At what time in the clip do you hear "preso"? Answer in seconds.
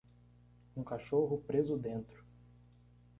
1.45-1.77